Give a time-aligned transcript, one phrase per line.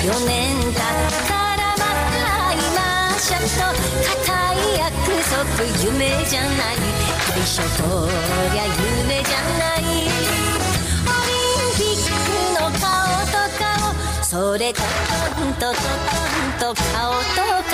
[0.00, 0.72] 4年たっ
[1.26, 2.78] たらまた会いま
[3.18, 3.58] しょうと
[4.08, 4.22] 固
[4.54, 4.94] い約
[5.28, 5.34] 束
[5.84, 6.78] 夢じゃない
[7.28, 7.66] 大将こ
[8.52, 9.82] りゃ夢じゃない。
[9.82, 11.34] オリ
[11.66, 12.86] ンピックの顔
[13.26, 14.22] と顔。
[14.22, 14.86] それとト
[15.44, 15.74] ンとトン
[16.58, 17.67] と顔と顔。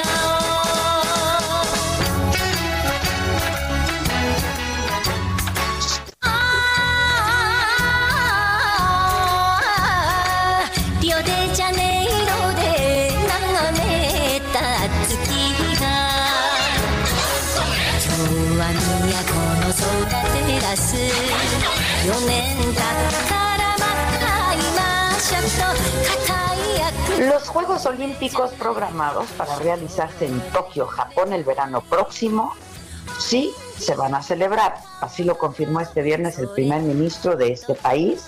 [27.18, 32.52] Los Juegos Olímpicos programados para realizarse en Tokio, Japón, el verano próximo,
[33.18, 34.76] sí se van a celebrar.
[35.00, 38.26] Así lo confirmó este viernes el primer ministro de este país.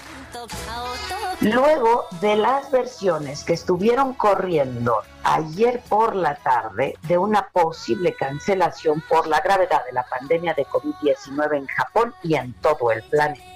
[1.42, 9.04] Luego de las versiones que estuvieron corriendo ayer por la tarde de una posible cancelación
[9.06, 13.55] por la gravedad de la pandemia de COVID-19 en Japón y en todo el planeta.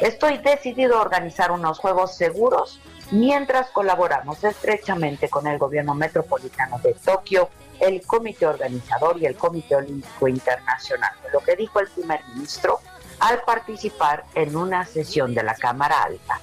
[0.00, 2.80] Estoy decidido a organizar unos juegos seguros
[3.10, 9.76] mientras colaboramos estrechamente con el gobierno metropolitano de Tokio, el comité organizador y el Comité
[9.76, 11.12] Olímpico Internacional.
[11.32, 12.80] Lo que dijo el primer ministro
[13.18, 16.40] al participar en una sesión de la Cámara Alta.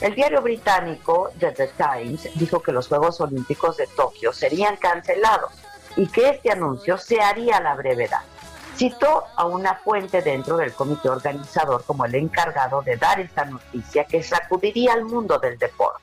[0.00, 5.52] El diario británico The, Times dijo que los Juegos Olímpicos de Tokio serían cancelados
[5.96, 8.22] y que este anuncio se haría a la brevedad.
[8.76, 14.04] Citó a una fuente dentro del comité organizador como el encargado de dar esta noticia
[14.04, 16.02] que sacudiría al mundo del deporte.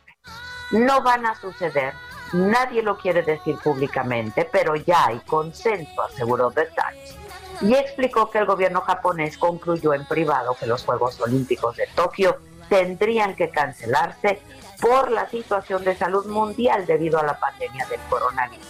[0.72, 1.94] No van a suceder,
[2.32, 7.18] nadie lo quiere decir públicamente, pero ya hay consenso, aseguró Times.
[7.59, 12.40] Y explicó que el gobierno japonés concluyó en privado que los Juegos Olímpicos de Tokio
[12.70, 14.42] tendrían que cancelarse
[14.80, 18.66] por la situación de salud mundial debido a la pandemia del coronavirus.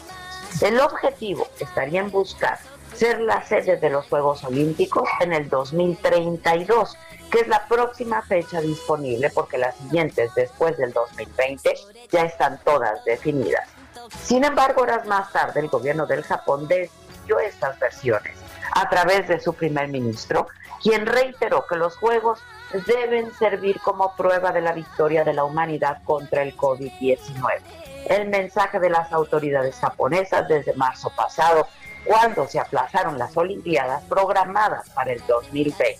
[0.59, 2.59] El objetivo estaría en buscar
[2.93, 6.97] ser la sede de los Juegos Olímpicos en el 2032,
[7.31, 11.73] que es la próxima fecha disponible porque las siguientes después del 2020
[12.11, 13.69] ya están todas definidas.
[14.23, 18.37] Sin embargo, horas más tarde el gobierno del Japón decidió estas versiones
[18.73, 20.47] a través de su primer ministro,
[20.81, 22.39] quien reiteró que los Juegos
[22.85, 27.19] deben servir como prueba de la victoria de la humanidad contra el COVID-19.
[28.07, 31.67] El mensaje de las autoridades japonesas desde marzo pasado,
[32.05, 35.97] cuando se aplazaron las Olimpiadas programadas para el 2020.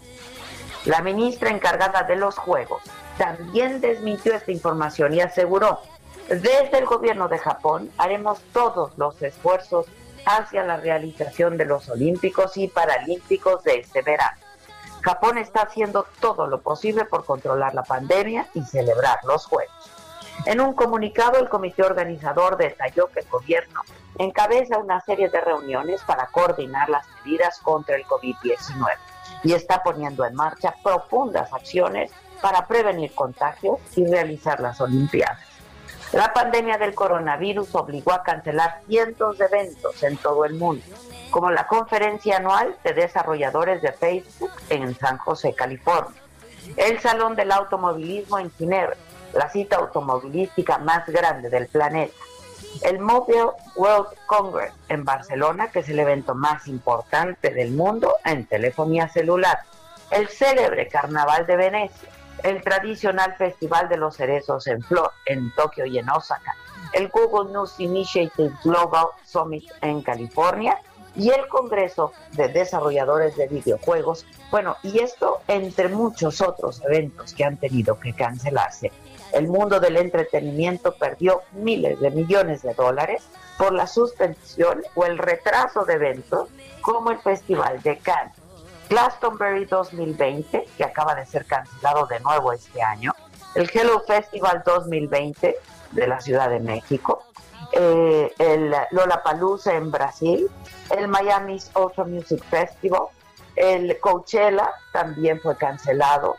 [0.85, 2.81] La ministra encargada de los Juegos
[3.17, 5.79] también desmintió esta información y aseguró,
[6.27, 9.85] desde el gobierno de Japón haremos todos los esfuerzos
[10.25, 14.37] hacia la realización de los Olímpicos y Paralímpicos de este verano.
[15.01, 20.00] Japón está haciendo todo lo posible por controlar la pandemia y celebrar los Juegos.
[20.45, 23.81] En un comunicado, el comité organizador detalló que el gobierno
[24.17, 28.87] encabeza una serie de reuniones para coordinar las medidas contra el COVID-19
[29.43, 32.11] y está poniendo en marcha profundas acciones
[32.41, 35.39] para prevenir contagios y realizar las Olimpiadas.
[36.11, 40.83] La pandemia del coronavirus obligó a cancelar cientos de eventos en todo el mundo,
[41.29, 46.19] como la conferencia anual de desarrolladores de Facebook en San José, California,
[46.75, 48.97] el Salón del Automovilismo en Ginebra,
[49.33, 52.13] la cita automovilística más grande del planeta,
[52.83, 58.45] el Mobile World Congress en Barcelona, que es el evento más importante del mundo en
[58.45, 59.59] telefonía celular,
[60.09, 62.09] el célebre Carnaval de Venecia,
[62.43, 66.55] el tradicional Festival de los Cerezos en Flor, en Tokio y en Osaka,
[66.93, 70.77] el Google News Initiative Global Summit en California
[71.15, 74.25] y el Congreso de Desarrolladores de Videojuegos.
[74.49, 78.91] Bueno, y esto entre muchos otros eventos que han tenido que cancelarse.
[79.33, 83.23] El mundo del entretenimiento perdió miles de millones de dólares
[83.57, 86.49] por la suspensión o el retraso de eventos
[86.81, 88.35] como el Festival de Cannes,
[88.89, 93.13] Glastonbury 2020, que acaba de ser cancelado de nuevo este año,
[93.55, 95.57] el Hello Festival 2020
[95.91, 97.23] de la Ciudad de México,
[97.71, 100.49] eh, el Lollapalooza en Brasil,
[100.89, 103.03] el Miami's Ultra Music Festival,
[103.55, 106.35] el Coachella también fue cancelado,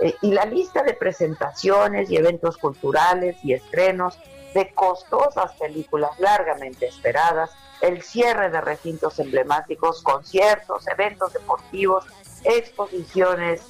[0.00, 4.18] eh, y la lista de presentaciones y eventos culturales y estrenos
[4.54, 7.50] de costosas películas largamente esperadas,
[7.80, 12.04] el cierre de recintos emblemáticos, conciertos, eventos deportivos,
[12.44, 13.62] exposiciones.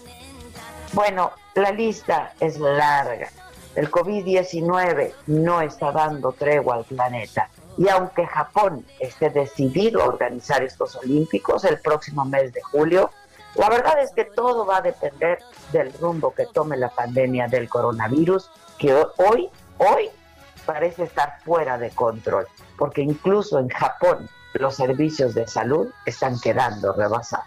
[0.92, 3.30] Bueno, la lista es larga.
[3.74, 7.50] El COVID-19 no está dando tregua al planeta.
[7.76, 13.10] Y aunque Japón esté decidido a organizar estos Olímpicos el próximo mes de julio,
[13.58, 15.38] la verdad es que todo va a depender
[15.72, 19.48] del rumbo que tome la pandemia del coronavirus, que hoy,
[19.78, 20.10] hoy
[20.64, 26.92] parece estar fuera de control, porque incluso en Japón los servicios de salud están quedando
[26.92, 27.46] rebasados.